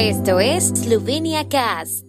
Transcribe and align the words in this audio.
Esto 0.00 0.38
es 0.38 0.68
Slovenia 0.68 1.48
Cast. 1.48 2.04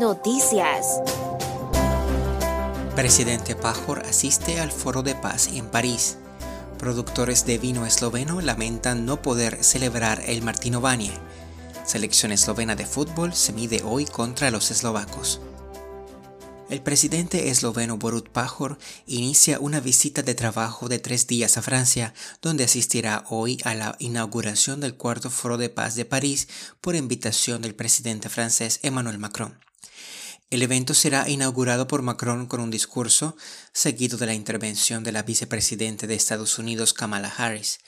Noticias. 0.00 1.00
Presidente 2.96 3.54
Pajor 3.54 4.00
asiste 4.00 4.58
al 4.58 4.72
Foro 4.72 5.04
de 5.04 5.14
Paz 5.14 5.46
en 5.54 5.66
París. 5.66 6.18
Productores 6.76 7.46
de 7.46 7.58
vino 7.58 7.86
esloveno 7.86 8.40
lamentan 8.40 9.06
no 9.06 9.22
poder 9.22 9.62
celebrar 9.62 10.20
el 10.26 10.42
Martino 10.42 10.80
Vanie. 10.80 11.12
Selección 11.84 12.32
eslovena 12.32 12.74
de 12.74 12.84
fútbol 12.84 13.32
se 13.32 13.52
mide 13.52 13.80
hoy 13.84 14.06
contra 14.06 14.50
los 14.50 14.72
eslovacos. 14.72 15.40
El 16.70 16.82
presidente 16.82 17.50
esloveno 17.50 17.96
Borut 17.96 18.28
Pajor 18.28 18.78
inicia 19.08 19.58
una 19.58 19.80
visita 19.80 20.22
de 20.22 20.36
trabajo 20.36 20.88
de 20.88 21.00
tres 21.00 21.26
días 21.26 21.58
a 21.58 21.62
Francia, 21.62 22.14
donde 22.42 22.62
asistirá 22.62 23.24
hoy 23.28 23.58
a 23.64 23.74
la 23.74 23.96
inauguración 23.98 24.78
del 24.80 24.94
cuarto 24.94 25.30
Foro 25.30 25.56
de 25.56 25.68
Paz 25.68 25.96
de 25.96 26.04
París 26.04 26.46
por 26.80 26.94
invitación 26.94 27.60
del 27.60 27.74
presidente 27.74 28.28
francés 28.28 28.78
Emmanuel 28.84 29.18
Macron. 29.18 29.58
El 30.50 30.62
evento 30.62 30.94
será 30.94 31.28
inaugurado 31.28 31.88
por 31.88 32.02
Macron 32.02 32.46
con 32.46 32.60
un 32.60 32.70
discurso, 32.70 33.36
seguido 33.72 34.16
de 34.16 34.26
la 34.26 34.34
intervención 34.34 35.02
de 35.02 35.10
la 35.10 35.24
vicepresidenta 35.24 36.06
de 36.06 36.14
Estados 36.14 36.56
Unidos 36.56 36.94
Kamala 36.94 37.34
Harris. 37.36 37.80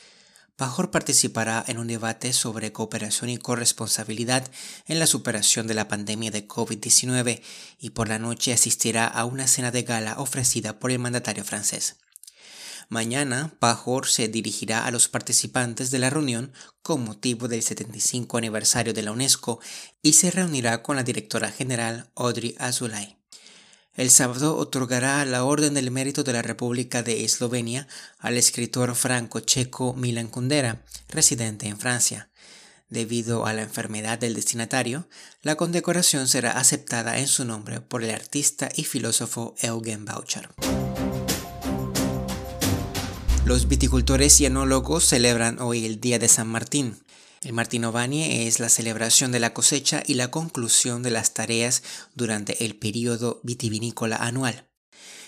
Pajor 0.62 0.92
participará 0.92 1.64
en 1.66 1.78
un 1.78 1.88
debate 1.88 2.32
sobre 2.32 2.70
cooperación 2.70 3.30
y 3.30 3.36
corresponsabilidad 3.36 4.48
en 4.86 5.00
la 5.00 5.08
superación 5.08 5.66
de 5.66 5.74
la 5.74 5.88
pandemia 5.88 6.30
de 6.30 6.46
COVID-19 6.46 7.42
y 7.80 7.90
por 7.90 8.08
la 8.08 8.20
noche 8.20 8.52
asistirá 8.52 9.08
a 9.08 9.24
una 9.24 9.48
cena 9.48 9.72
de 9.72 9.82
gala 9.82 10.20
ofrecida 10.20 10.78
por 10.78 10.92
el 10.92 11.00
mandatario 11.00 11.42
francés. 11.42 11.96
Mañana, 12.88 13.56
Pajor 13.58 14.06
se 14.06 14.28
dirigirá 14.28 14.86
a 14.86 14.92
los 14.92 15.08
participantes 15.08 15.90
de 15.90 15.98
la 15.98 16.10
reunión 16.10 16.52
con 16.82 17.02
motivo 17.02 17.48
del 17.48 17.64
75 17.64 18.38
aniversario 18.38 18.94
de 18.94 19.02
la 19.02 19.10
UNESCO 19.10 19.58
y 20.00 20.12
se 20.12 20.30
reunirá 20.30 20.84
con 20.84 20.94
la 20.94 21.02
directora 21.02 21.50
general 21.50 22.12
Audrey 22.14 22.54
Azoulay. 22.60 23.21
El 23.94 24.08
sábado 24.08 24.56
otorgará 24.56 25.22
la 25.26 25.44
Orden 25.44 25.74
del 25.74 25.90
Mérito 25.90 26.24
de 26.24 26.32
la 26.32 26.40
República 26.40 27.02
de 27.02 27.24
Eslovenia 27.24 27.86
al 28.18 28.38
escritor 28.38 28.94
franco-checo 28.94 29.92
Milan 29.92 30.28
Kundera, 30.28 30.82
residente 31.10 31.66
en 31.66 31.78
Francia. 31.78 32.30
Debido 32.88 33.44
a 33.44 33.52
la 33.52 33.60
enfermedad 33.60 34.18
del 34.18 34.34
destinatario, 34.34 35.06
la 35.42 35.56
condecoración 35.56 36.26
será 36.26 36.52
aceptada 36.52 37.18
en 37.18 37.26
su 37.26 37.44
nombre 37.44 37.82
por 37.82 38.02
el 38.02 38.10
artista 38.10 38.70
y 38.74 38.84
filósofo 38.84 39.54
Eugen 39.60 40.06
Boucher. 40.06 40.48
Los 43.44 43.68
viticultores 43.68 44.40
y 44.40 44.46
enólogos 44.46 45.04
celebran 45.04 45.60
hoy 45.60 45.84
el 45.84 46.00
Día 46.00 46.18
de 46.18 46.28
San 46.28 46.48
Martín. 46.48 46.96
El 47.42 47.54
Martinovanie 47.54 48.46
es 48.46 48.60
la 48.60 48.68
celebración 48.68 49.32
de 49.32 49.40
la 49.40 49.52
cosecha 49.52 50.04
y 50.06 50.14
la 50.14 50.30
conclusión 50.30 51.02
de 51.02 51.10
las 51.10 51.34
tareas 51.34 51.82
durante 52.14 52.64
el 52.64 52.76
periodo 52.76 53.40
vitivinícola 53.42 54.16
anual. 54.16 54.68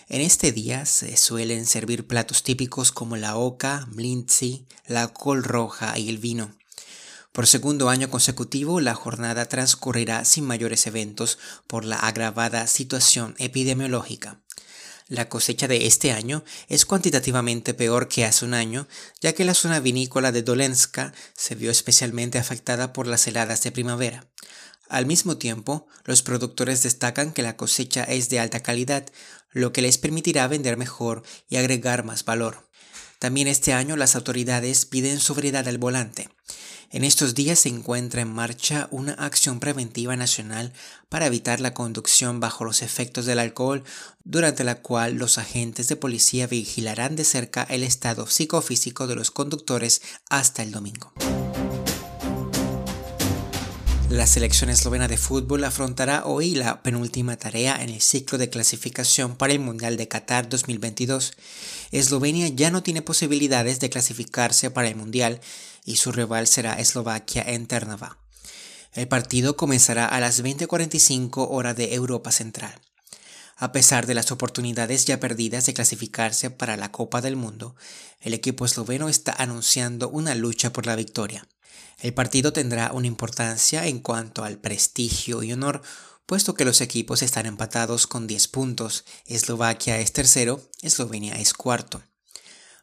En 0.08 0.20
este 0.20 0.52
día 0.52 0.86
se 0.86 1.16
suelen 1.16 1.66
servir 1.66 2.06
platos 2.06 2.44
típicos 2.44 2.92
como 2.92 3.16
la 3.16 3.36
oca, 3.36 3.88
mlintzi, 3.90 4.68
la 4.86 5.08
col 5.08 5.42
roja 5.42 5.98
y 5.98 6.08
el 6.08 6.18
vino. 6.18 6.56
Por 7.32 7.48
segundo 7.48 7.88
año 7.88 8.08
consecutivo, 8.08 8.80
la 8.80 8.94
jornada 8.94 9.46
transcurrirá 9.46 10.24
sin 10.24 10.44
mayores 10.44 10.86
eventos 10.86 11.38
por 11.66 11.84
la 11.84 11.96
agravada 11.96 12.68
situación 12.68 13.34
epidemiológica. 13.38 14.40
La 15.08 15.28
cosecha 15.28 15.69
de 15.69 15.86
este 15.86 16.12
año 16.12 16.44
es 16.69 16.86
cuantitativamente 16.86 17.74
peor 17.74 18.08
que 18.08 18.24
hace 18.24 18.47
un 18.47 18.55
año, 18.55 18.88
ya 19.20 19.34
que 19.34 19.44
la 19.44 19.52
zona 19.52 19.78
vinícola 19.78 20.33
de 20.33 20.42
Dolenska 20.42 21.12
se 21.36 21.55
vio 21.55 21.70
especialmente 21.70 22.39
afectada 22.39 22.95
por 22.95 23.06
las 23.06 23.27
heladas 23.27 23.62
de 23.62 23.70
primavera. 23.70 24.27
Al 24.89 25.05
mismo 25.05 25.36
tiempo, 25.36 25.86
los 26.05 26.23
productores 26.23 26.83
destacan 26.83 27.33
que 27.33 27.42
la 27.42 27.56
cosecha 27.56 28.05
es 28.05 28.30
de 28.30 28.40
alta 28.40 28.61
calidad, 28.61 29.06
lo 29.52 29.73
que 29.73 29.83
les 29.83 29.98
permitirá 29.98 30.48
vender 30.48 30.78
mejor 30.78 31.23
y 31.51 31.57
agregar 31.57 32.05
más 32.05 32.24
valor. 32.24 32.68
También 33.18 33.46
este 33.46 33.73
año 33.74 33.96
las 33.96 34.17
autoridades 34.17 34.86
piden 34.86 35.20
sobriedad 35.20 35.68
al 35.68 35.78
volante. 35.78 36.28
En 36.94 37.02
estos 37.02 37.34
días 37.34 37.58
se 37.58 37.68
encuentra 37.68 38.20
en 38.22 38.32
marcha 38.32 38.86
una 38.92 39.14
acción 39.14 39.58
preventiva 39.58 40.14
nacional 40.14 40.72
para 41.08 41.27
evitar 41.27 41.58
la 41.58 41.74
conducción 41.74 42.38
bajo 42.38 42.64
los 42.64 42.82
efectos 42.82 43.27
del 43.27 43.40
alcohol, 43.40 43.82
durante 44.22 44.62
la 44.62 44.77
cual 44.77 45.14
los 45.14 45.36
agentes 45.36 45.88
de 45.88 45.96
policía 45.96 46.46
vigilarán 46.46 47.16
de 47.16 47.24
cerca 47.24 47.64
el 47.64 47.83
estado 47.83 48.28
psicofísico 48.28 49.08
de 49.08 49.16
los 49.16 49.33
conductores 49.33 50.02
hasta 50.30 50.62
el 50.62 50.70
domingo. 50.70 51.12
La 54.14 54.29
selección 54.29 54.70
eslovena 54.70 55.08
de 55.08 55.17
fútbol 55.17 55.64
afrontará 55.64 56.25
hoy 56.25 56.55
la 56.55 56.85
penúltima 56.85 57.36
tarea 57.36 57.83
en 57.83 57.89
el 57.89 58.01
ciclo 58.01 58.39
de 58.39 58.48
clasificación 58.48 59.35
para 59.35 59.52
el 59.52 59.58
Mundial 59.58 59.97
de 59.97 60.07
Qatar 60.07 60.48
2022. 60.48 61.33
Eslovenia 61.91 62.47
ya 62.47 62.70
no 62.70 62.85
tiene 62.85 63.02
posibilidades 63.02 63.80
de 63.80 63.91
clasificarse 63.91 64.70
para 64.70 64.86
el 64.86 64.95
Mundial 64.95 65.41
y 65.85 65.97
su 65.97 66.13
rival 66.13 66.47
será 66.47 66.75
Eslovaquia 66.75 67.42
en 67.42 67.67
Ternava. 67.67 68.19
El 68.92 69.08
partido 69.08 69.57
comenzará 69.57 70.07
a 70.07 70.20
las 70.20 70.45
20:45 70.45 71.48
hora 71.51 71.75
de 71.75 71.95
Europa 71.95 72.31
Central. 72.31 72.81
A 73.57 73.73
pesar 73.73 74.07
de 74.07 74.14
las 74.14 74.31
oportunidades 74.31 75.07
ya 75.07 75.19
perdidas 75.19 75.67
de 75.67 75.75
clasificarse 75.75 76.51
para 76.51 76.77
la 76.77 76.92
Copa 76.92 77.20
del 77.20 77.35
Mundo, 77.35 77.75
el 78.20 78.33
equipo 78.33 78.64
esloveno 78.64 79.08
está 79.08 79.33
anunciando 79.33 80.08
una 80.08 80.36
lucha 80.36 80.73
por 80.73 80.86
la 80.86 80.95
victoria. 80.95 81.48
El 81.98 82.14
partido 82.14 82.52
tendrá 82.52 82.92
una 82.92 83.07
importancia 83.07 83.86
en 83.86 84.01
cuanto 84.01 84.45
al 84.45 84.58
prestigio 84.58 85.42
y 85.42 85.52
honor, 85.52 85.83
puesto 86.27 86.55
que 86.55 86.64
los 86.64 86.80
equipos 86.80 87.23
están 87.23 87.46
empatados 87.46 88.07
con 88.07 88.27
10 88.27 88.48
puntos, 88.48 89.05
Eslovaquia 89.27 89.98
es 90.01 90.13
tercero, 90.13 90.61
Eslovenia 90.83 91.34
es 91.34 91.52
cuarto. 91.52 92.02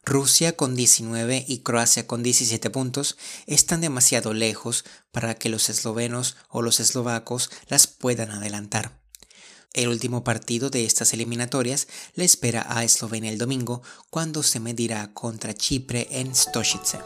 Rusia 0.04 0.56
con 0.56 0.76
19 0.76 1.46
y 1.48 1.60
Croacia 1.60 2.08
con 2.08 2.24
17 2.24 2.72
puntos 2.72 3.18
están 3.46 3.82
demasiado 3.82 4.34
lejos 4.34 4.84
para 5.12 5.36
que 5.36 5.50
los 5.50 5.70
eslovenos 5.70 6.38
o 6.50 6.64
los 6.64 6.80
eslovacos 6.80 7.52
las 7.68 7.86
puedan 7.86 8.32
adelantar. 8.32 9.00
El 9.74 9.88
último 9.88 10.24
partido 10.24 10.70
de 10.70 10.86
estas 10.86 11.14
eliminatorias 11.14 11.88
le 12.16 12.26
espera 12.26 12.66
a 12.68 12.84
Eslovenia 12.84 13.32
el 13.32 13.38
domingo 13.38 13.84
cuando 14.10 14.44
se 14.44 14.60
medirá 14.60 15.14
contra 15.14 15.54
Chipre 15.54 16.08
en 16.12 16.36
Stošice. 16.36 17.00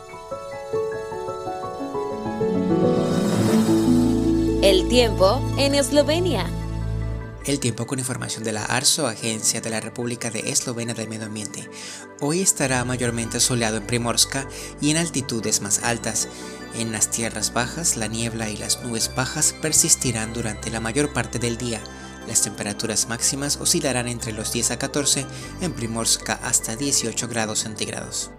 El 4.65 4.87
tiempo 4.87 5.39
en 5.59 5.75
Eslovenia. 5.75 6.47
El 7.45 7.59
tiempo 7.59 7.85
con 7.85 7.99
información 7.99 8.43
de 8.43 8.51
la 8.51 8.65
ARSO, 8.65 9.05
Agencia 9.05 9.61
de 9.61 9.69
la 9.69 9.79
República 9.79 10.31
de 10.31 10.49
Eslovenia 10.49 10.95
del 10.95 11.07
Medio 11.07 11.27
Ambiente. 11.27 11.69
Hoy 12.19 12.41
estará 12.41 12.83
mayormente 12.83 13.39
soleado 13.39 13.77
en 13.77 13.85
Primorska 13.85 14.47
y 14.81 14.89
en 14.89 14.97
altitudes 14.97 15.61
más 15.61 15.83
altas. 15.83 16.29
En 16.73 16.91
las 16.91 17.11
tierras 17.11 17.53
bajas, 17.53 17.95
la 17.95 18.07
niebla 18.07 18.49
y 18.49 18.57
las 18.57 18.83
nubes 18.83 19.13
bajas 19.13 19.53
persistirán 19.53 20.33
durante 20.33 20.71
la 20.71 20.79
mayor 20.79 21.13
parte 21.13 21.37
del 21.37 21.57
día. 21.57 21.79
Las 22.27 22.41
temperaturas 22.41 23.07
máximas 23.07 23.57
oscilarán 23.57 24.07
entre 24.07 24.33
los 24.33 24.51
10 24.51 24.71
a 24.71 24.79
14, 24.79 25.27
en 25.61 25.73
Primorska 25.73 26.39
hasta 26.41 26.75
18 26.75 27.27
grados 27.27 27.59
centígrados. 27.59 28.31